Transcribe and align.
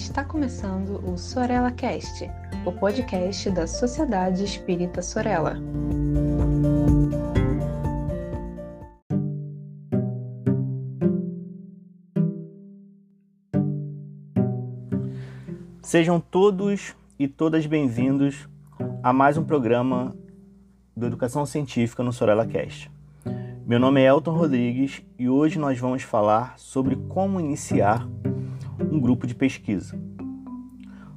Está 0.00 0.24
começando 0.24 0.98
o 1.06 1.16
Sorella 1.16 1.70
Cast, 1.70 2.28
o 2.64 2.72
podcast 2.72 3.50
da 3.50 3.66
Sociedade 3.66 4.42
Espírita 4.42 5.02
Sorella. 5.02 5.56
Sejam 15.82 16.18
todos 16.18 16.96
e 17.18 17.28
todas 17.28 17.66
bem-vindos 17.66 18.48
a 19.02 19.12
mais 19.12 19.36
um 19.36 19.44
programa 19.44 20.16
do 20.96 21.06
Educação 21.06 21.44
Científica 21.44 22.02
no 22.02 22.12
Sorella 22.12 22.46
Cast. 22.46 22.90
Meu 23.66 23.78
nome 23.78 24.00
é 24.00 24.06
Elton 24.06 24.32
Rodrigues 24.32 25.02
e 25.18 25.28
hoje 25.28 25.58
nós 25.58 25.78
vamos 25.78 26.02
falar 26.02 26.58
sobre 26.58 26.96
como 26.96 27.38
iniciar 27.38 28.08
um 28.90 28.98
grupo 28.98 29.26
de 29.26 29.34
pesquisa. 29.34 29.98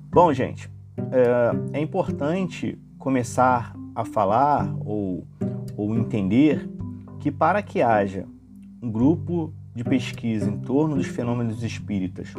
Bom, 0.10 0.32
gente, 0.32 0.70
é, 1.12 1.80
é 1.80 1.82
importante 1.82 2.78
começar 3.00 3.76
a 3.96 4.06
falar 4.06 4.74
ou, 4.86 5.26
ou 5.76 5.96
entender 5.96 6.70
que 7.20 7.32
para 7.32 7.62
que 7.62 7.82
haja 7.82 8.26
um 8.82 8.92
grupo 8.92 9.54
de 9.74 9.84
pesquisa 9.84 10.50
em 10.50 10.60
torno 10.60 10.96
dos 10.96 11.08
fenômenos 11.08 11.64
espíritas, 11.64 12.34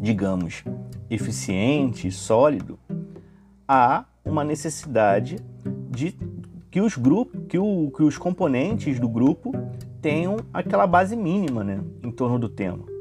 digamos, 0.00 0.64
eficiente 1.10 2.08
e 2.08 2.12
sólido, 2.12 2.78
há 3.66 4.04
uma 4.24 4.44
necessidade 4.44 5.36
de 5.90 6.14
que 6.70 6.80
os 6.80 6.96
grupos, 6.96 7.40
que, 7.48 7.58
o, 7.58 7.90
que 7.90 8.02
os 8.02 8.16
componentes 8.16 8.98
do 8.98 9.08
grupo 9.08 9.52
tenham 10.00 10.36
aquela 10.52 10.86
base 10.86 11.16
mínima, 11.16 11.64
né, 11.64 11.80
em 12.02 12.10
torno 12.10 12.38
do 12.38 12.48
tema. 12.48 12.97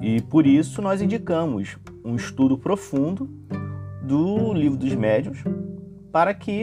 E 0.00 0.20
por 0.22 0.46
isso 0.46 0.80
nós 0.80 1.02
indicamos 1.02 1.76
um 2.04 2.16
estudo 2.16 2.56
profundo 2.56 3.28
do 4.02 4.52
livro 4.54 4.78
dos 4.78 4.94
médios 4.94 5.44
para 6.10 6.32
que 6.32 6.62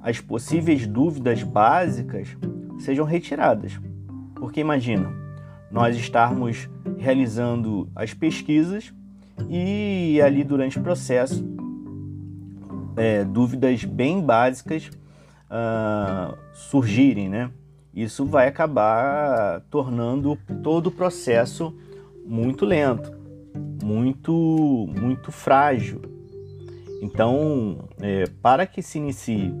as 0.00 0.20
possíveis 0.20 0.86
dúvidas 0.86 1.42
básicas 1.42 2.36
sejam 2.78 3.04
retiradas. 3.04 3.80
Porque 4.34 4.60
imagina, 4.60 5.10
nós 5.70 5.96
estarmos 5.96 6.68
realizando 6.98 7.88
as 7.94 8.12
pesquisas 8.12 8.92
e 9.48 10.20
ali 10.20 10.44
durante 10.44 10.78
o 10.78 10.82
processo 10.82 11.44
é, 12.96 13.24
dúvidas 13.24 13.84
bem 13.84 14.20
básicas 14.20 14.90
uh, 15.48 16.36
surgirem, 16.52 17.28
né? 17.28 17.50
Isso 17.94 18.24
vai 18.24 18.48
acabar 18.48 19.60
tornando 19.70 20.38
todo 20.62 20.88
o 20.88 20.90
processo 20.90 21.74
muito 22.24 22.64
lento, 22.64 23.12
muito, 23.82 24.88
muito 25.00 25.30
frágil. 25.30 26.00
Então, 27.02 27.88
é, 28.00 28.24
para 28.40 28.66
que 28.66 28.80
se 28.82 28.98
inicie 28.98 29.52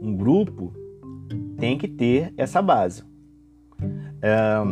um 0.00 0.16
grupo, 0.16 0.72
tem 1.58 1.78
que 1.78 1.88
ter 1.88 2.32
essa 2.36 2.60
base. 2.60 3.02
É, 4.22 4.62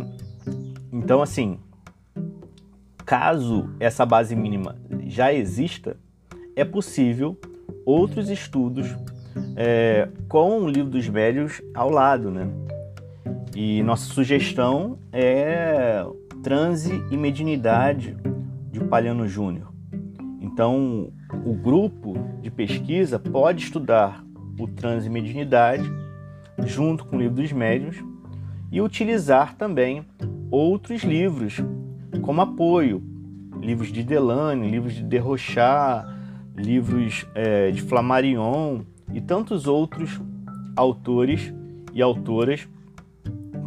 então, 0.91 1.21
assim, 1.21 1.59
caso 3.05 3.69
essa 3.79 4.05
base 4.05 4.35
mínima 4.35 4.75
já 5.07 5.33
exista, 5.33 5.97
é 6.55 6.63
possível 6.63 7.35
outros 7.85 8.29
estudos 8.29 8.87
é, 9.55 10.07
com 10.27 10.61
o 10.61 10.67
livro 10.67 10.91
dos 10.91 11.07
médios 11.09 11.61
ao 11.73 11.89
lado, 11.89 12.29
né? 12.29 12.47
E 13.55 13.81
nossa 13.83 14.05
sugestão 14.13 14.99
é 15.11 16.05
Transe 16.41 17.03
e 17.11 17.17
Mediunidade 17.17 18.15
de 18.71 18.79
Palhano 18.81 19.27
Júnior. 19.27 19.73
Então, 20.39 21.11
o 21.45 21.53
grupo 21.53 22.13
de 22.41 22.49
pesquisa 22.49 23.19
pode 23.19 23.63
estudar 23.63 24.23
o 24.57 24.67
Transe 24.67 25.07
e 25.07 25.09
Mediunidade 25.09 25.83
junto 26.65 27.05
com 27.05 27.17
o 27.17 27.19
livro 27.19 27.35
dos 27.35 27.51
médios 27.51 27.97
e 28.71 28.81
utilizar 28.81 29.55
também 29.55 30.05
outros 30.49 31.03
livros 31.03 31.61
como 32.21 32.41
apoio, 32.41 33.03
livros 33.59 33.91
de 33.91 34.03
Delane, 34.03 34.69
livros 34.69 34.93
de 34.93 35.03
Derrochat, 35.03 36.05
livros 36.55 37.27
é, 37.35 37.71
de 37.71 37.81
Flammarion 37.81 38.81
e 39.13 39.19
tantos 39.19 39.67
outros 39.67 40.21
autores 40.75 41.53
e 41.93 42.01
autoras 42.01 42.67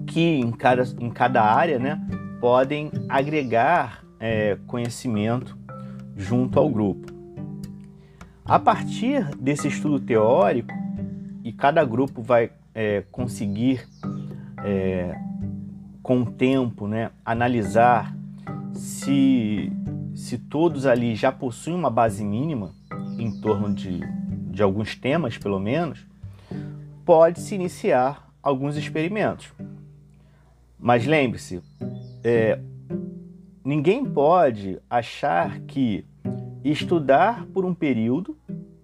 que 0.07 0.21
em 0.21 0.51
cada, 0.51 0.85
em 1.01 1.11
cada 1.11 1.43
área 1.43 1.79
né, 1.79 2.01
podem 2.43 2.91
agregar 3.09 4.05
é, 4.19 4.59
conhecimento 4.67 5.57
junto 6.17 6.59
ao 6.59 6.69
grupo. 6.69 7.13
A 8.45 8.59
partir 8.59 9.25
desse 9.37 9.69
estudo 9.69 10.01
teórico, 10.01 10.75
e 11.45 11.53
cada 11.53 11.85
grupo 11.85 12.21
vai 12.21 12.51
é, 12.75 13.05
conseguir, 13.13 13.89
é, 14.65 15.17
com 16.03 16.23
o 16.23 16.33
tempo, 16.33 16.89
né, 16.89 17.13
analisar 17.25 18.13
se, 18.75 19.71
se 20.13 20.37
todos 20.37 20.85
ali 20.85 21.15
já 21.15 21.31
possuem 21.31 21.77
uma 21.77 21.91
base 21.91 22.25
mínima 22.25 22.73
em 23.21 23.41
torno 23.41 23.73
de 23.73 24.01
de 24.51 24.63
alguns 24.65 24.97
temas, 24.97 25.39
pelo 25.39 25.61
menos, 25.61 26.05
pode-se 27.07 27.55
iniciar 27.55 28.29
alguns 28.43 28.77
experimentos. 28.77 29.51
Mas 30.79 31.07
lembre-se, 31.07 31.63
é, 32.23 32.59
ninguém 33.65 34.05
pode 34.05 34.81
achar 34.89 35.61
que 35.61 36.05
estudar 36.65 37.47
por 37.47 37.65
um 37.65 37.75
período, 37.75 38.37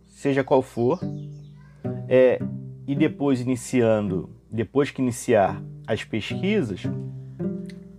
seja 0.06 0.42
qual 0.42 0.62
for, 0.62 1.00
é, 2.08 2.40
e 2.86 2.94
depois 2.94 3.40
iniciando, 3.40 4.30
depois 4.50 4.90
que 4.90 5.00
iniciar 5.02 5.62
as 5.86 6.04
pesquisas, 6.04 6.82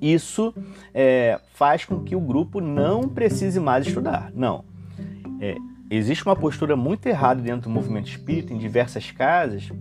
isso 0.02 0.54
é, 0.94 1.40
faz 1.54 1.86
com 1.86 2.04
que 2.04 2.16
o 2.16 2.22
grupo 2.22 2.60
não 2.62 3.08
precise 3.08 3.60
mais 3.60 3.86
estudar. 3.86 4.32
Não. 4.34 4.64
É, 5.42 5.56
Existe 5.92 6.24
uma 6.24 6.36
postura 6.36 6.76
muito 6.76 7.08
errada 7.08 7.42
dentro 7.42 7.62
do 7.62 7.70
movimento 7.72 8.08
espírita, 8.08 8.54
em 8.54 8.60
diversas 8.60 9.10
casas, 9.10 9.72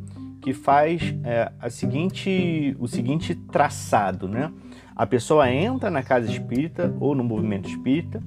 que 0.40 0.54
faz 0.54 1.14
é, 1.22 1.52
a 1.60 1.68
seguinte, 1.68 2.74
o 2.78 2.88
seguinte 2.88 3.34
traçado, 3.34 4.26
né? 4.26 4.50
A 4.98 5.06
pessoa 5.06 5.48
entra 5.48 5.88
na 5.90 6.02
casa 6.02 6.28
espírita 6.28 6.92
ou 6.98 7.14
no 7.14 7.22
movimento 7.22 7.68
espírita, 7.68 8.20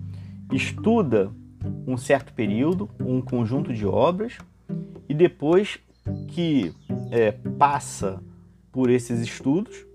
estuda 0.54 1.30
um 1.86 1.98
certo 1.98 2.34
período, 2.34 2.90
um 2.98 3.20
conjunto 3.20 3.74
de 3.74 3.86
obras, 3.86 4.38
e 5.10 5.14
depois 5.14 5.80
que 6.30 6.74
é, 7.12 7.34
passa 7.60 8.24
por 8.72 8.90
esses 8.90 9.20
estudos, 9.20 9.86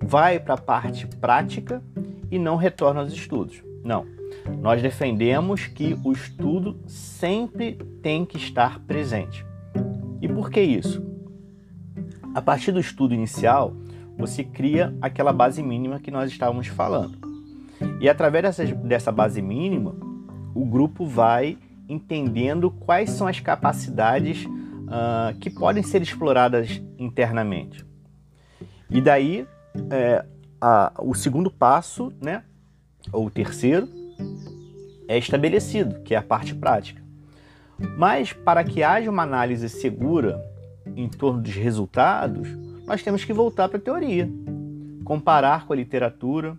vai 0.00 0.38
para 0.38 0.54
a 0.54 0.58
parte 0.58 1.08
prática 1.08 1.82
e 2.30 2.38
não 2.38 2.54
retorna 2.54 3.00
aos 3.00 3.12
estudos. 3.12 3.60
Não. 3.82 4.06
Nós 4.60 4.80
defendemos 4.80 5.66
que 5.66 5.98
o 6.04 6.12
estudo 6.12 6.80
sempre 6.86 7.74
tem 8.00 8.24
que 8.24 8.36
estar 8.36 8.78
presente. 8.80 9.44
E 10.20 10.28
por 10.28 10.50
que 10.50 10.60
isso? 10.60 11.04
A 12.32 12.40
partir 12.40 12.70
do 12.70 12.78
estudo 12.78 13.12
inicial, 13.12 13.74
você 14.22 14.44
cria 14.44 14.96
aquela 15.02 15.32
base 15.32 15.60
mínima 15.62 15.98
que 15.98 16.10
nós 16.10 16.30
estávamos 16.30 16.68
falando. 16.68 17.18
E 18.00 18.08
através 18.08 18.44
dessa, 18.44 18.64
dessa 18.64 19.10
base 19.10 19.42
mínima, 19.42 19.96
o 20.54 20.64
grupo 20.64 21.04
vai 21.04 21.58
entendendo 21.88 22.70
quais 22.70 23.10
são 23.10 23.26
as 23.26 23.40
capacidades 23.40 24.44
uh, 24.46 25.36
que 25.40 25.50
podem 25.50 25.82
ser 25.82 26.02
exploradas 26.02 26.80
internamente. 26.96 27.84
E 28.88 29.00
daí, 29.00 29.46
é, 29.90 30.24
a, 30.60 30.92
o 31.00 31.14
segundo 31.14 31.50
passo, 31.50 32.12
né, 32.22 32.44
ou 33.12 33.26
o 33.26 33.30
terceiro, 33.30 33.88
é 35.08 35.18
estabelecido, 35.18 36.00
que 36.02 36.14
é 36.14 36.18
a 36.18 36.22
parte 36.22 36.54
prática. 36.54 37.02
Mas 37.98 38.32
para 38.32 38.62
que 38.62 38.84
haja 38.84 39.10
uma 39.10 39.24
análise 39.24 39.68
segura 39.68 40.40
em 40.94 41.08
torno 41.08 41.42
dos 41.42 41.54
resultados, 41.54 42.48
nós 42.86 43.02
temos 43.02 43.24
que 43.24 43.32
voltar 43.32 43.68
para 43.68 43.78
a 43.78 43.80
teoria, 43.80 44.28
comparar 45.04 45.66
com 45.66 45.72
a 45.72 45.76
literatura, 45.76 46.56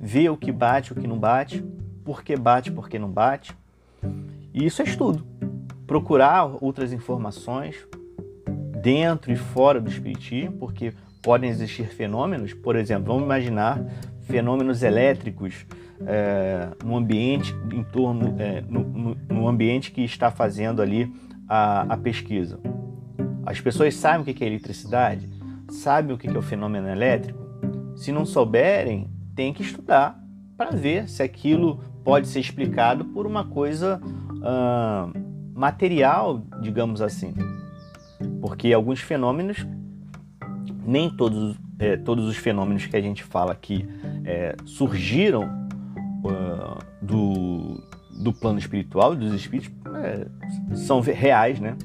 ver 0.00 0.28
o 0.30 0.36
que 0.36 0.50
bate, 0.50 0.92
o 0.92 0.96
que 0.96 1.06
não 1.06 1.18
bate, 1.18 1.64
por 2.04 2.22
que 2.22 2.36
bate, 2.36 2.70
por 2.70 2.88
que 2.88 2.98
não 2.98 3.10
bate. 3.10 3.56
E 4.52 4.64
isso 4.66 4.82
é 4.82 4.84
estudo. 4.84 5.24
Procurar 5.86 6.56
outras 6.60 6.92
informações 6.92 7.76
dentro 8.82 9.30
e 9.30 9.36
fora 9.36 9.80
do 9.80 9.88
espiritismo, 9.88 10.52
porque 10.58 10.92
podem 11.22 11.48
existir 11.48 11.86
fenômenos, 11.86 12.52
por 12.52 12.74
exemplo, 12.74 13.06
vamos 13.06 13.22
imaginar 13.22 13.80
fenômenos 14.22 14.82
elétricos 14.82 15.64
é, 16.04 16.68
no 16.84 16.96
ambiente 16.96 17.54
em 17.72 17.84
torno, 17.84 18.34
é, 18.38 18.60
no, 18.62 18.80
no, 18.82 19.16
no, 19.28 19.48
ambiente 19.48 19.92
que 19.92 20.02
está 20.02 20.30
fazendo 20.32 20.82
ali 20.82 21.12
a, 21.48 21.82
a, 21.82 21.96
pesquisa. 21.96 22.58
As 23.46 23.60
pessoas 23.60 23.94
sabem 23.94 24.20
o 24.20 24.36
que 24.36 24.42
é 24.42 24.46
eletricidade, 24.46 25.28
sabem 25.72 26.14
o 26.14 26.18
que 26.18 26.28
é 26.28 26.38
o 26.38 26.42
fenômeno 26.42 26.88
elétrico. 26.88 27.40
Se 27.96 28.12
não 28.12 28.24
souberem, 28.24 29.10
tem 29.34 29.52
que 29.52 29.62
estudar 29.62 30.22
para 30.56 30.70
ver 30.70 31.08
se 31.08 31.22
aquilo 31.22 31.80
pode 32.04 32.28
ser 32.28 32.40
explicado 32.40 33.04
por 33.06 33.26
uma 33.26 33.44
coisa 33.44 34.00
uh, 34.00 35.12
material, 35.54 36.42
digamos 36.60 37.00
assim. 37.00 37.34
Porque 38.40 38.72
alguns 38.72 39.00
fenômenos, 39.00 39.66
nem 40.84 41.08
todos, 41.10 41.56
é, 41.78 41.96
todos 41.96 42.26
os 42.26 42.36
fenômenos 42.36 42.86
que 42.86 42.96
a 42.96 43.00
gente 43.00 43.22
fala 43.22 43.52
aqui 43.52 43.88
é, 44.24 44.54
surgiram 44.64 45.44
uh, 46.24 46.78
do, 47.00 47.80
do 48.22 48.32
plano 48.32 48.58
espiritual, 48.58 49.14
dos 49.14 49.32
espíritos, 49.32 49.72
é, 49.94 50.26
são 50.76 51.00
reais, 51.00 51.60
né? 51.60 51.76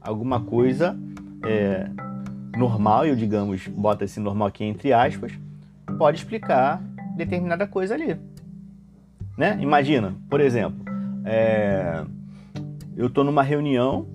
Alguma 0.00 0.40
coisa 0.40 0.98
normal, 2.56 3.06
eu 3.06 3.16
digamos, 3.16 3.66
bota 3.66 4.04
esse 4.04 4.20
normal 4.20 4.48
aqui 4.48 4.64
entre 4.64 4.92
aspas, 4.92 5.32
pode 5.98 6.18
explicar 6.18 6.82
determinada 7.16 7.66
coisa 7.66 7.94
ali. 7.94 8.16
Né? 9.36 9.58
Imagina, 9.60 10.14
por 10.28 10.40
exemplo, 10.40 10.84
é, 11.24 12.04
eu 12.96 13.06
estou 13.06 13.24
numa 13.24 13.42
reunião 13.42 14.06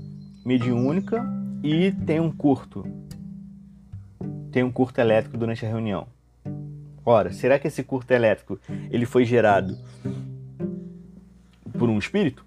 mediúnica 0.46 1.26
e 1.64 1.92
tem 1.92 2.20
um 2.20 2.32
curto. 2.32 2.86
Tem 4.52 4.64
um 4.64 4.72
curto 4.72 5.00
elétrico 5.00 5.38
durante 5.38 5.66
a 5.66 5.70
reunião. 5.70 6.08
Ora, 7.04 7.32
será 7.32 7.60
que 7.60 7.68
esse 7.68 7.84
curto 7.84 8.12
elétrico 8.12 8.60
ele 8.90 9.06
foi 9.06 9.26
gerado 9.26 9.78
por 11.78 11.90
um 11.90 11.98
espírito? 11.98 12.46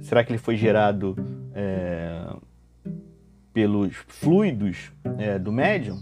Será 0.00 0.22
que 0.24 0.30
ele 0.30 0.38
foi 0.38 0.56
gerado 0.56 1.16
é, 1.54 2.34
pelos 3.52 3.94
fluidos 4.06 4.92
é, 5.18 5.38
do 5.38 5.52
médium? 5.52 5.98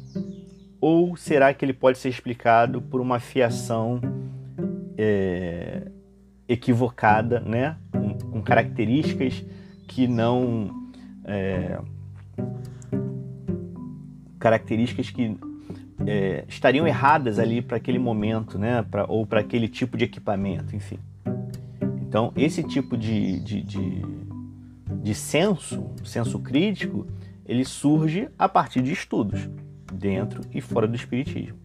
Ou 0.80 1.16
será 1.16 1.52
que 1.52 1.64
ele 1.64 1.72
pode 1.72 1.98
ser 1.98 2.08
explicado 2.08 2.80
por 2.80 3.00
uma 3.00 3.20
fiação 3.20 4.00
é, 4.96 5.82
equivocada, 6.48 7.40
né? 7.40 7.76
Com, 7.92 8.14
com, 8.18 8.42
características 8.42 9.44
que 9.86 10.08
não. 10.08 10.90
É, 11.24 11.78
características 14.38 15.10
que 15.10 15.36
é, 16.06 16.44
estariam 16.48 16.86
erradas 16.86 17.38
ali 17.38 17.60
para 17.60 17.76
aquele 17.76 17.98
momento, 17.98 18.58
né? 18.58 18.82
Pra, 18.90 19.04
ou 19.06 19.26
para 19.26 19.40
aquele 19.40 19.68
tipo 19.68 19.98
de 19.98 20.04
equipamento, 20.04 20.74
enfim. 20.74 20.98
Então, 22.00 22.32
esse 22.34 22.62
tipo 22.62 22.96
de, 22.96 23.38
de, 23.38 23.62
de, 23.62 24.02
de 25.02 25.14
senso, 25.14 25.90
senso 26.02 26.40
crítico, 26.40 27.06
ele 27.50 27.64
surge 27.64 28.28
a 28.38 28.48
partir 28.48 28.80
de 28.80 28.92
estudos, 28.92 29.50
dentro 29.92 30.40
e 30.54 30.60
fora 30.60 30.86
do 30.86 30.94
Espiritismo. 30.94 31.58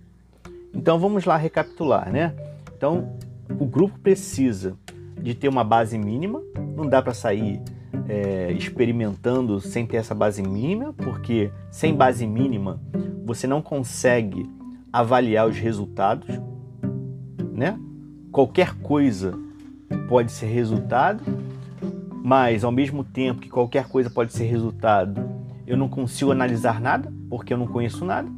Então, 0.73 0.97
vamos 0.97 1.25
lá 1.25 1.37
recapitular, 1.37 2.11
né? 2.11 2.33
Então, 2.75 3.15
o 3.59 3.67
grupo 3.67 3.99
precisa 3.99 4.75
de 5.21 5.35
ter 5.35 5.47
uma 5.47 5.63
base 5.63 5.95
mínima, 5.95 6.41
não 6.75 6.89
dá 6.89 7.03
para 7.03 7.13
sair 7.13 7.61
é, 8.09 8.51
experimentando 8.53 9.61
sem 9.61 9.85
ter 9.85 9.97
essa 9.97 10.15
base 10.15 10.41
mínima, 10.41 10.91
porque 10.91 11.51
sem 11.69 11.93
base 11.93 12.25
mínima 12.25 12.81
você 13.23 13.45
não 13.45 13.61
consegue 13.61 14.49
avaliar 14.91 15.47
os 15.47 15.59
resultados, 15.59 16.27
né? 17.53 17.79
Qualquer 18.31 18.73
coisa 18.79 19.37
pode 20.09 20.31
ser 20.31 20.47
resultado, 20.47 21.23
mas 22.23 22.63
ao 22.63 22.71
mesmo 22.71 23.03
tempo 23.03 23.39
que 23.39 23.49
qualquer 23.49 23.87
coisa 23.87 24.09
pode 24.09 24.33
ser 24.33 24.45
resultado, 24.45 25.34
eu 25.67 25.77
não 25.77 25.89
consigo 25.89 26.31
analisar 26.31 26.79
nada, 26.79 27.12
porque 27.29 27.53
eu 27.53 27.57
não 27.57 27.67
conheço 27.67 28.06
nada. 28.06 28.29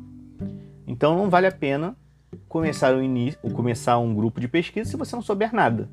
Então 0.85 1.18
não 1.18 1.29
vale 1.29 1.47
a 1.47 1.51
pena 1.51 1.95
começar 2.47 2.94
um, 2.95 3.31
começar 3.53 3.97
um 3.97 4.13
grupo 4.13 4.39
de 4.39 4.47
pesquisa 4.47 4.89
se 4.89 4.97
você 4.97 5.15
não 5.15 5.24
souber 5.24 5.53
nada. 5.53 5.89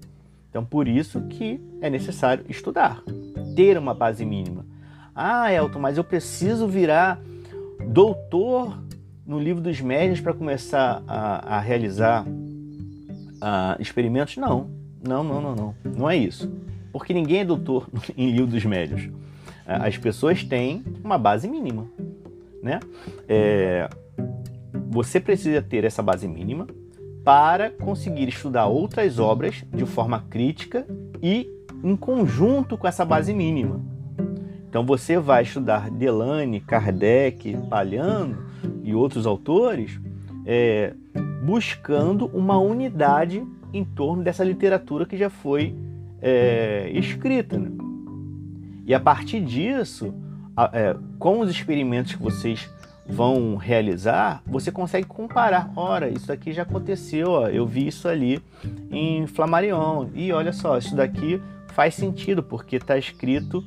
Então 0.48 0.64
por 0.64 0.86
isso 0.86 1.22
que 1.22 1.60
é 1.81 1.90
necessário 1.90 2.44
estudar, 2.48 3.02
ter 3.56 3.76
uma 3.76 3.94
base 3.94 4.25
mínima. 4.25 4.64
Ah, 5.14 5.52
Elton, 5.52 5.78
mas 5.78 5.96
eu 5.96 6.04
preciso 6.04 6.66
virar 6.66 7.20
doutor 7.88 8.78
no 9.26 9.38
livro 9.38 9.62
dos 9.62 9.80
médios 9.80 10.20
para 10.20 10.34
começar 10.34 11.02
a, 11.06 11.56
a 11.56 11.60
realizar 11.60 12.25
uh, 12.26 13.80
experimentos? 13.80 14.37
Não, 14.37 14.69
não, 15.02 15.25
não, 15.25 15.40
não, 15.40 15.54
não. 15.54 15.75
Não 15.84 16.10
é 16.10 16.16
isso. 16.16 16.50
Porque 16.92 17.12
ninguém 17.12 17.40
é 17.40 17.44
doutor 17.44 17.88
em 18.16 18.30
livro 18.30 18.46
dos 18.46 18.64
médios. 18.64 19.08
As 19.66 19.96
pessoas 19.96 20.44
têm 20.44 20.84
uma 21.02 21.16
base 21.16 21.49
mínima. 21.49 21.87
Né? 22.62 22.81
É, 23.28 23.88
você 24.90 25.20
precisa 25.20 25.61
ter 25.62 25.84
essa 25.84 26.02
base 26.02 26.26
mínima 26.28 26.66
para 27.25 27.70
conseguir 27.70 28.28
estudar 28.28 28.66
outras 28.66 29.19
obras 29.19 29.64
de 29.72 29.87
forma 29.87 30.25
crítica 30.28 30.87
e 31.22 31.50
em 31.82 31.96
conjunto 31.96 32.76
com 32.76 32.87
essa 32.87 33.05
base 33.05 33.32
mínima. 33.32 33.81
Então 34.69 34.84
você 34.84 35.19
vai 35.19 35.43
estudar 35.43 35.90
Delane, 35.90 36.61
Kardec, 36.61 37.56
Palhano 37.69 38.44
e 38.82 38.94
outros 38.94 39.26
autores 39.26 39.99
é, 40.44 40.93
buscando 41.44 42.26
uma 42.26 42.58
unidade 42.58 43.46
em 43.72 43.84
torno 43.84 44.22
dessa 44.22 44.44
literatura 44.44 45.06
que 45.06 45.16
já 45.16 45.31
foi 45.31 45.75
é, 46.20 46.90
escrita. 46.93 47.58
Né? 47.58 47.70
E 48.86 48.94
a 48.94 49.00
partir 49.00 49.40
disso, 49.40 50.14
é, 50.72 50.96
com 51.19 51.40
os 51.40 51.50
experimentos 51.50 52.14
que 52.14 52.22
vocês 52.22 52.69
vão 53.06 53.56
realizar, 53.56 54.42
você 54.46 54.70
consegue 54.72 55.06
comparar. 55.06 55.70
Ora, 55.76 56.08
isso 56.08 56.28
daqui 56.28 56.52
já 56.52 56.62
aconteceu, 56.62 57.31
ó, 57.31 57.48
eu 57.48 57.66
vi 57.66 57.86
isso 57.86 58.08
ali 58.08 58.42
em 58.90 59.26
Flammarion. 59.26 60.08
E 60.14 60.32
olha 60.32 60.52
só, 60.52 60.78
isso 60.78 60.96
daqui 60.96 61.42
faz 61.69 61.94
sentido, 61.94 62.42
porque 62.42 62.76
está 62.76 62.96
escrito 62.96 63.64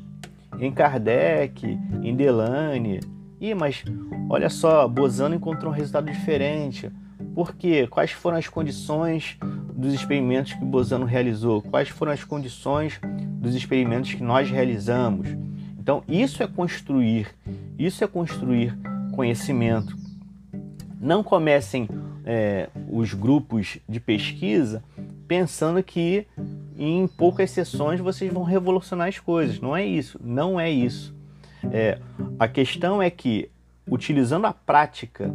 em 0.60 0.72
Kardec, 0.72 1.66
em 2.02 2.16
Delane. 2.16 3.00
Ih, 3.40 3.54
mas 3.54 3.84
olha 4.30 4.50
só, 4.50 4.88
Bozano 4.88 5.36
encontrou 5.36 5.72
um 5.72 5.76
resultado 5.76 6.12
diferente. 6.12 6.92
Por 7.36 7.56
quê? 7.56 7.86
Quais 7.88 8.12
foram 8.12 8.38
as 8.38 8.48
condições 8.48 9.38
dos 9.76 9.94
experimentos 9.94 10.54
que 10.54 10.66
Bozano 10.66 11.06
realizou? 11.06 11.62
Quais 11.62 11.90
foram 11.90 12.12
as 12.12 12.24
condições 12.24 13.00
dos 13.38 13.56
experimentos 13.56 14.14
que 14.14 14.24
nós 14.24 14.50
realizamos? 14.50 15.30
Então, 15.80 16.04
isso 16.08 16.44
é 16.44 16.48
construir, 16.48 17.28
isso 17.80 18.04
é 18.04 18.08
construir 18.08 18.78
conhecimento. 19.14 19.96
Não 21.00 21.24
comecem 21.24 21.88
é, 22.26 22.70
os 22.92 23.14
grupos 23.14 23.78
de 23.88 24.00
pesquisa 24.00 24.84
pensando 25.28 25.82
que 25.82 26.28
em 26.78 27.08
poucas 27.08 27.52
sessões 27.52 28.00
vocês 28.00 28.32
vão 28.32 28.44
revolucionar 28.44 29.08
as 29.08 29.20
coisas. 29.20 29.60
Não 29.60 29.76
é 29.76 29.86
isso, 29.86 30.20
não 30.24 30.60
é 30.60 30.70
isso. 30.70 31.16
É, 31.72 32.00
a 32.38 32.48
questão 32.48 33.02
é 33.02 33.10
que, 33.10 33.50
utilizando 33.90 34.46
a 34.46 34.54
prática 34.54 35.34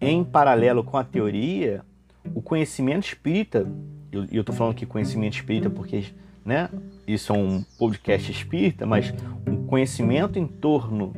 em 0.00 0.24
paralelo 0.24 0.82
com 0.82 0.96
a 0.96 1.04
teoria, 1.04 1.82
o 2.34 2.40
conhecimento 2.40 3.06
espírita, 3.06 3.66
e 4.12 4.36
eu 4.36 4.40
estou 4.40 4.54
falando 4.54 4.72
aqui 4.72 4.86
conhecimento 4.86 5.34
espírita 5.34 5.70
porque 5.70 6.04
né, 6.44 6.68
isso 7.06 7.32
é 7.32 7.36
um 7.36 7.64
podcast 7.78 8.30
espírita, 8.30 8.86
mas 8.86 9.12
o 9.46 9.64
conhecimento 9.66 10.38
em 10.38 10.46
torno 10.46 11.12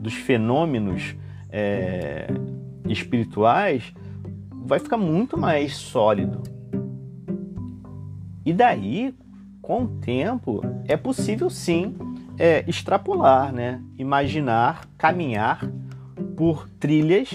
dos 0.00 0.14
fenômenos 0.14 1.14
é, 1.50 2.28
espirituais 2.88 3.92
vai 4.50 4.78
ficar 4.78 4.96
muito 4.96 5.36
mais 5.36 5.76
sólido. 5.76 6.42
E 8.44 8.52
daí, 8.52 9.14
com 9.60 9.84
o 9.84 9.88
tempo, 10.00 10.62
é 10.86 10.96
possível 10.96 11.50
sim 11.50 11.94
é, 12.38 12.64
extrapolar, 12.66 13.52
né? 13.52 13.82
imaginar, 13.98 14.88
caminhar 14.96 15.70
por 16.36 16.68
trilhas 16.80 17.30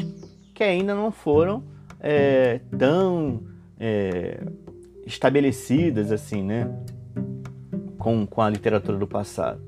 que 0.53 0.63
ainda 0.63 0.95
não 0.95 1.11
foram 1.11 1.63
é, 1.99 2.59
tão 2.77 3.43
é, 3.79 4.41
estabelecidas 5.05 6.11
assim, 6.11 6.41
né? 6.41 6.69
Com, 8.05 8.23
com 8.27 8.39
a 8.39 8.49
literatura 8.51 8.99
do 8.99 9.07
passado. 9.07 9.59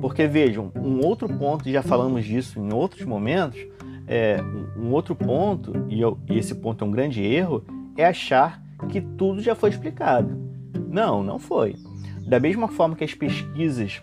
Porque 0.00 0.28
vejam, 0.28 0.70
um 0.76 1.04
outro 1.04 1.28
ponto, 1.28 1.68
já 1.68 1.82
falamos 1.82 2.24
disso 2.24 2.60
em 2.60 2.72
outros 2.72 3.04
momentos, 3.04 3.66
é, 4.06 4.36
um 4.76 4.92
outro 4.92 5.16
ponto, 5.16 5.84
e, 5.88 6.00
eu, 6.00 6.16
e 6.30 6.38
esse 6.38 6.54
ponto 6.54 6.84
é 6.84 6.86
um 6.86 6.90
grande 6.92 7.20
erro, 7.20 7.64
é 7.96 8.06
achar 8.06 8.62
que 8.88 9.00
tudo 9.00 9.42
já 9.42 9.56
foi 9.56 9.70
explicado. 9.70 10.38
Não, 10.88 11.20
não 11.24 11.36
foi. 11.36 11.74
Da 12.24 12.38
mesma 12.38 12.68
forma 12.68 12.94
que 12.94 13.02
as 13.02 13.12
pesquisas 13.12 14.00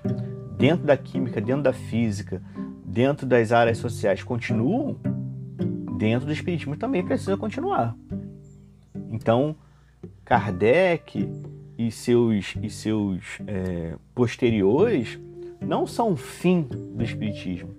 dentro 0.57 0.85
da 0.85 0.97
química, 0.97 1.39
dentro 1.39 1.63
da 1.63 1.71
física, 1.71 2.41
dentro 2.85 3.25
das 3.25 3.53
áreas 3.53 3.77
sociais 3.77 4.21
continuam, 4.21 4.97
dentro 5.97 6.25
do 6.25 6.33
espiritismo 6.33 6.75
também 6.75 7.05
precisa 7.05 7.37
continuar. 7.37 7.95
Então, 9.09 9.55
Kardec 10.25 11.25
e 11.87 11.91
seus, 11.91 12.55
e 12.61 12.69
seus 12.69 13.39
é, 13.47 13.95
posteriores 14.13 15.19
não 15.59 15.87
são 15.87 16.11
o 16.11 16.15
fim 16.15 16.61
do 16.61 17.03
espiritismo. 17.03 17.69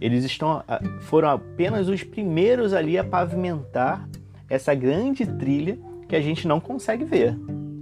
Eles 0.00 0.24
estão, 0.24 0.62
foram 1.00 1.30
apenas 1.30 1.88
os 1.88 2.02
primeiros 2.02 2.72
ali 2.72 2.98
a 2.98 3.04
pavimentar 3.04 4.08
essa 4.48 4.74
grande 4.74 5.26
trilha 5.26 5.78
que 6.08 6.16
a 6.16 6.20
gente 6.20 6.48
não 6.48 6.58
consegue 6.58 7.04
ver. 7.04 7.36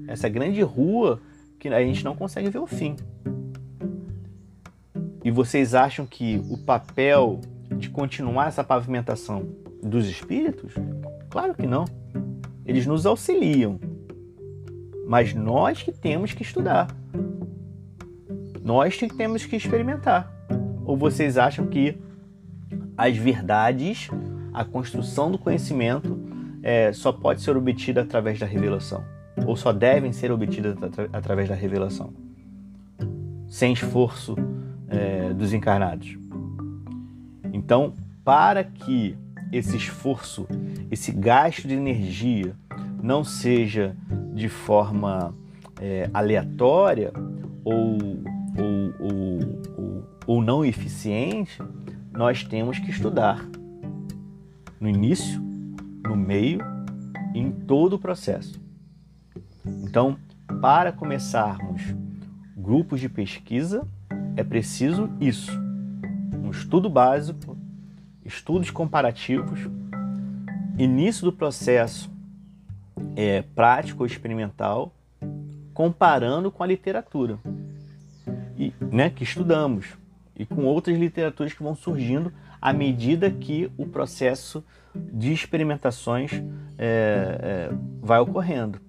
essa 0.07 0.29
grande 0.29 0.62
rua 0.62 1.21
que 1.59 1.69
a 1.69 1.85
gente 1.85 2.05
não 2.05 2.17
consegue 2.17 2.49
ver 2.50 2.59
o 2.59 2.67
fim. 2.67 2.97
E 5.25 5.31
vocês 5.31 5.75
acham 5.75 6.07
que 6.07 6.41
o 6.49 6.57
papel 6.57 7.41
de 7.77 7.91
continuar 7.91 8.49
essa 8.49 8.65
pavimentação 8.65 9.47
dos 9.83 10.09
espíritos? 10.09 10.73
Claro 11.29 11.55
que 11.55 11.67
não. 11.67 11.85
Eles 12.65 12.87
nos 12.87 13.07
auxiliam. 13.07 13.79
Mas 15.09 15.33
nós 15.33 15.83
que 15.83 15.91
temos 15.91 16.35
que 16.35 16.43
estudar. 16.43 16.95
Nós 18.62 18.95
que 18.95 19.09
temos 19.09 19.47
que 19.47 19.57
experimentar. 19.57 20.31
Ou 20.85 20.99
vocês 20.99 21.38
acham 21.38 21.67
que 21.67 21.97
as 22.95 23.17
verdades, 23.17 24.11
a 24.53 24.67
construção 24.67 25.31
do 25.31 25.38
conhecimento, 25.38 26.21
é, 26.62 26.93
só 26.93 27.11
pode 27.11 27.41
ser 27.41 27.57
obtida 27.57 28.03
através 28.03 28.38
da 28.38 28.45
revelação? 28.45 29.03
Ou 29.47 29.57
só 29.57 29.73
devem 29.73 30.12
ser 30.12 30.31
obtidas 30.31 30.77
atra 30.83 31.09
através 31.11 31.49
da 31.49 31.55
revelação? 31.55 32.12
Sem 33.49 33.73
esforço 33.73 34.37
é, 34.91 35.33
dos 35.33 35.55
encarnados. 35.55 36.19
Então, 37.50 37.95
para 38.23 38.62
que 38.62 39.17
esse 39.50 39.75
esforço, 39.75 40.47
esse 40.91 41.12
gasto 41.12 41.67
de 41.67 41.73
energia 41.73 42.55
não 43.02 43.25
seja 43.25 43.97
de 44.35 44.49
forma 44.49 45.35
é, 45.81 46.11
aleatória 46.12 47.12
ou, 47.64 47.99
ou, 48.57 48.95
ou, 48.99 49.62
ou, 49.76 50.09
ou 50.26 50.43
não 50.43 50.64
eficiente, 50.64 51.62
nós 52.12 52.43
temos 52.43 52.78
que 52.78 52.90
estudar 52.90 53.45
no 54.81 54.88
início, 54.88 55.40
no 56.05 56.17
meio 56.17 56.61
e 57.35 57.38
em 57.38 57.50
todo 57.50 57.95
o 57.95 57.99
processo. 57.99 58.61
Então, 59.64 60.17
para 60.61 60.93
começarmos 60.93 61.95
grupos 62.57 63.00
de 63.00 63.09
pesquisa, 63.09 63.87
é 64.37 64.43
preciso 64.43 65.11
isso: 65.21 65.52
um 66.43 66.50
estudo 66.50 66.88
básico, 66.88 67.57
estudos 68.25 68.71
comparativos, 68.71 69.69
início 70.78 71.25
do 71.25 71.33
processo 71.33 72.11
é, 73.17 73.43
prático 73.55 74.02
ou 74.02 74.07
experimental, 74.07 74.93
comparando 75.73 76.50
com 76.50 76.62
a 76.62 76.67
literatura. 76.67 77.38
E, 78.57 78.73
né, 78.81 79.11
que 79.11 79.23
estudamos. 79.23 79.87
E 80.37 80.45
com 80.45 80.64
outras 80.64 80.99
literaturas 80.99 81.52
que 81.52 81.62
vão 81.62 81.75
surgindo 81.75 82.33
à 82.61 82.73
medida 82.73 83.31
que 83.31 83.71
o 83.76 83.87
processo 83.87 84.64
de 84.95 85.33
experimentações 85.33 86.33
é, 86.76 87.69
é, 87.69 87.71
vai 88.00 88.19
ocorrendo. 88.19 88.81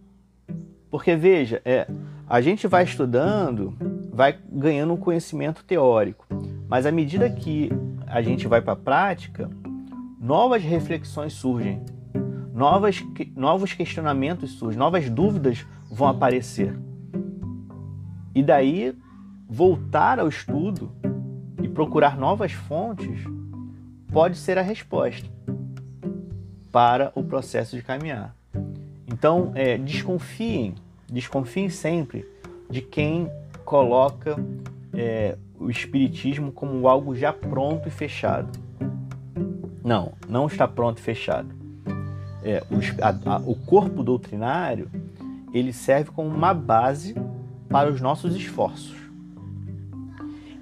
Porque 0.89 1.16
veja, 1.16 1.62
é, 1.63 1.88
a 2.28 2.42
gente 2.42 2.68
vai 2.68 2.84
estudando, 2.84 3.75
vai 4.12 4.38
ganhando 4.51 4.94
um 4.94 4.98
conhecimento 4.98 5.63
teórico, 5.63 6.25
mas 6.68 6.86
à 6.86 6.92
medida 6.92 7.30
que 7.30 7.70
a 8.08 8.22
gente 8.22 8.48
vai 8.48 8.62
para 8.62 8.74
a 8.74 8.75
prática, 8.75 9.50
novas 10.20 10.63
reflexões 10.63 11.34
surgem, 11.34 11.82
novas, 12.60 13.01
novos 13.38 13.72
questionamentos 13.72 14.51
surgem, 14.51 14.78
novas 14.78 15.10
dúvidas 15.10 15.66
vão 15.89 16.10
aparecer. 16.10 16.78
E 18.36 18.44
daí, 18.44 18.94
voltar 19.50 20.20
ao 20.20 20.28
estudo 20.28 20.92
e 21.63 21.70
procurar 21.70 22.18
novas 22.18 22.51
fontes 22.51 23.24
pode 24.12 24.36
ser 24.36 24.58
a 24.58 24.62
resposta 24.62 25.25
para 26.70 27.13
o 27.16 27.24
processo 27.24 27.78
de 27.78 27.82
caminhar. 27.82 28.36
Então, 29.08 29.54
é, 29.56 29.78
desconfiem, 29.78 30.75
desconfiem 31.10 31.70
sempre 31.70 32.30
de 32.70 32.82
quem 32.82 33.32
coloca 33.63 34.36
é, 34.94 35.38
o 35.58 35.70
Espiritismo 35.70 36.51
como 36.51 36.89
algo 36.89 37.16
já 37.16 37.32
pronto 37.32 37.88
e 37.88 37.92
fechado. 37.92 38.60
Não, 39.82 40.12
não 40.28 40.46
está 40.46 40.68
pronto 40.68 41.00
e 41.00 41.01
fechado. 41.01 41.59
É, 42.43 42.63
o, 42.69 43.03
a, 43.03 43.36
a, 43.36 43.38
o 43.39 43.55
corpo 43.55 44.03
doutrinário 44.03 44.89
ele 45.53 45.74
serve 45.74 46.12
como 46.12 46.29
uma 46.29 46.53
base 46.53 47.15
para 47.69 47.91
os 47.91 48.01
nossos 48.01 48.36
esforços. 48.36 48.98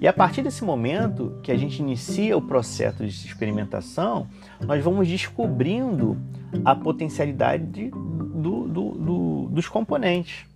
E 0.00 0.06
a 0.06 0.12
partir 0.12 0.42
desse 0.42 0.62
momento 0.62 1.40
que 1.42 1.50
a 1.50 1.56
gente 1.56 1.80
inicia 1.80 2.36
o 2.36 2.42
processo 2.42 3.04
de 3.04 3.10
experimentação, 3.10 4.28
nós 4.64 4.82
vamos 4.82 5.08
descobrindo 5.08 6.16
a 6.64 6.74
potencialidade 6.74 7.90
do, 7.90 8.68
do, 8.68 8.90
do, 8.92 9.48
dos 9.50 9.68
componentes. 9.68 10.46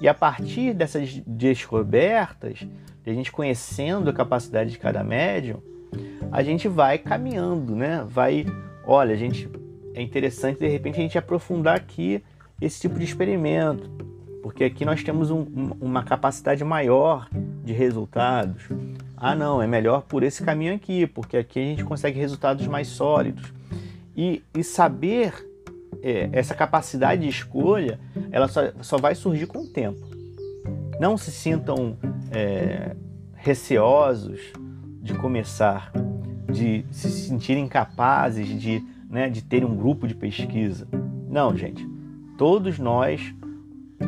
E 0.00 0.08
a 0.08 0.14
partir 0.14 0.74
dessas 0.74 1.22
descobertas, 1.26 2.66
de 3.04 3.10
a 3.10 3.14
gente 3.14 3.30
conhecendo 3.30 4.10
a 4.10 4.12
capacidade 4.12 4.72
de 4.72 4.78
cada 4.78 5.04
médium, 5.04 5.62
a 6.32 6.42
gente 6.42 6.66
vai 6.66 6.98
caminhando, 6.98 7.76
né? 7.76 8.04
Vai, 8.08 8.44
olha, 8.84 9.14
a 9.14 9.16
gente 9.16 9.48
é 9.96 10.02
interessante 10.02 10.58
de 10.58 10.68
repente 10.68 10.98
a 10.98 11.02
gente 11.02 11.16
aprofundar 11.16 11.74
aqui 11.74 12.22
esse 12.60 12.82
tipo 12.82 12.98
de 12.98 13.04
experimento, 13.04 13.90
porque 14.42 14.64
aqui 14.64 14.84
nós 14.84 15.02
temos 15.02 15.30
um, 15.30 15.44
uma 15.80 16.04
capacidade 16.04 16.62
maior 16.62 17.28
de 17.64 17.72
resultados. 17.72 18.62
Ah, 19.16 19.34
não, 19.34 19.60
é 19.62 19.66
melhor 19.66 20.02
por 20.02 20.22
esse 20.22 20.44
caminho 20.44 20.74
aqui, 20.74 21.06
porque 21.06 21.38
aqui 21.38 21.58
a 21.58 21.62
gente 21.62 21.82
consegue 21.82 22.20
resultados 22.20 22.66
mais 22.66 22.88
sólidos. 22.88 23.52
E, 24.14 24.42
e 24.54 24.62
saber 24.62 25.32
é, 26.02 26.28
essa 26.32 26.54
capacidade 26.54 27.22
de 27.22 27.28
escolha, 27.28 27.98
ela 28.30 28.48
só, 28.48 28.70
só 28.82 28.98
vai 28.98 29.14
surgir 29.14 29.46
com 29.46 29.60
o 29.60 29.66
tempo. 29.66 30.00
Não 31.00 31.16
se 31.16 31.30
sintam 31.30 31.96
é, 32.30 32.94
receosos 33.34 34.40
de 35.02 35.14
começar, 35.14 35.90
de 36.52 36.84
se 36.90 37.10
sentirem 37.10 37.66
capazes 37.66 38.48
de, 38.48 38.82
né, 39.16 39.30
de 39.30 39.42
ter 39.42 39.64
um 39.64 39.74
grupo 39.74 40.06
de 40.06 40.14
pesquisa. 40.14 40.86
Não, 41.26 41.56
gente. 41.56 41.88
Todos 42.36 42.78
nós, 42.78 43.34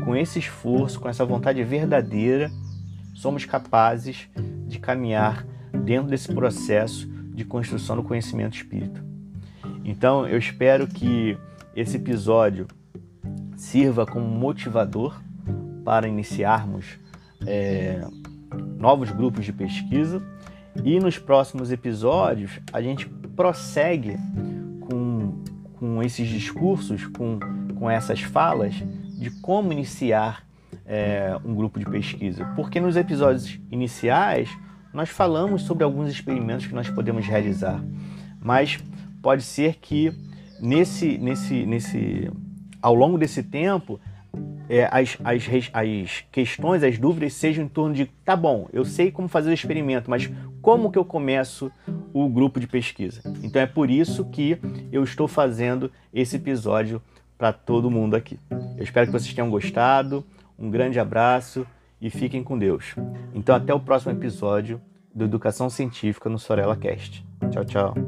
com 0.05 0.15
esse 0.15 0.39
esforço, 0.39 1.01
com 1.01 1.09
essa 1.09 1.25
vontade 1.25 1.65
verdadeira, 1.65 2.51
somos 3.15 3.47
capazes 3.47 4.29
de 4.67 4.79
caminhar 4.79 5.47
dentro 5.83 6.11
desse 6.11 6.31
processo 6.35 7.09
de 7.35 7.43
construção 7.43 7.97
do 7.97 8.03
conhecimento 8.03 8.55
espírita. 8.55 9.03
Então, 9.83 10.29
eu 10.29 10.37
espero 10.37 10.87
que 10.87 11.39
esse 11.75 11.97
episódio 11.97 12.67
sirva 13.57 14.05
como 14.05 14.27
motivador 14.27 15.19
para 15.87 16.07
iniciarmos 16.07 16.99
é, 17.47 18.07
novos 18.77 19.11
grupos 19.11 19.47
de 19.47 19.55
pesquisa 19.55 20.23
e 20.85 21.01
nos 21.01 21.19
próximos 21.19 21.73
episódios 21.73 22.61
a 22.75 22.83
gente 22.83 23.09
prossegue 23.35 24.19
com, 25.79 26.03
esses 26.03 26.29
discursos, 26.29 27.07
com, 27.07 27.39
com 27.79 27.91
essas 27.91 28.21
falas 28.21 28.75
de 28.75 29.31
como 29.41 29.73
iniciar 29.73 30.47
é, 30.87 31.39
um 31.45 31.55
grupo 31.55 31.79
de 31.79 31.85
pesquisa. 31.85 32.45
Porque 32.57 32.81
nos 32.81 32.97
episódios 32.97 33.61
iniciais 33.71 34.49
nós 34.93 35.09
falamos 35.09 35.63
sobre 35.63 35.85
alguns 35.85 36.11
experimentos 36.11 36.67
que 36.67 36.75
nós 36.75 36.89
podemos 36.89 37.27
realizar, 37.27 37.83
mas 38.41 38.79
pode 39.23 39.43
ser 39.43 39.77
que 39.77 40.13
nesse, 40.61 41.19
nesse, 41.19 41.67
nesse, 41.67 42.31
ao 42.81 42.95
longo 42.95 43.19
desse 43.19 43.43
tempo, 43.43 44.01
é, 44.69 44.89
as, 44.91 45.17
as, 45.25 45.71
as 45.73 46.25
questões, 46.31 46.83
as 46.83 46.99
dúvidas 46.99 47.33
sejam 47.33 47.65
em 47.65 47.69
torno 47.69 47.95
de, 47.95 48.07
tá 48.25 48.37
bom, 48.37 48.69
eu 48.73 48.85
sei 48.85 49.11
como 49.11 49.29
fazer 49.29 49.51
o 49.51 49.55
experimento, 49.55 50.11
mas 50.11 50.31
como 50.61 50.91
que 50.91 50.99
eu 50.99 51.05
começo 51.05 51.71
o 52.13 52.29
grupo 52.29 52.61
de 52.61 52.67
pesquisa? 52.67 53.23
Então 53.43 53.61
é 53.61 53.67
por 53.67 53.91
isso 53.91 54.25
que 54.25 54.59
eu 54.93 55.03
estou 55.03 55.29
fazendo 55.29 55.91
esse 56.13 56.37
episódio 56.37 57.01
para 57.37 57.53
todo 57.53 57.91
mundo 57.91 58.17
aqui. 58.17 58.39
Eu 58.77 58.83
espero 58.83 59.07
que 59.07 59.13
vocês 59.13 59.33
tenham 59.33 59.51
gostado. 59.51 60.25
Um 60.59 60.71
grande 60.71 60.99
abraço 60.99 61.67
e 62.01 62.11
fiquem 62.11 62.43
com 62.43 62.59
Deus. 62.59 62.95
Então 63.35 63.55
até 63.55 63.73
o 63.73 63.81
próximo 63.81 64.13
episódio 64.13 64.81
do 65.15 65.25
Educação 65.25 65.71
Científica 65.71 66.29
no 66.29 66.39
Sorella 66.39 66.77
Cast. 66.77 67.25
Tchau, 67.51 67.65
tchau. 67.65 68.08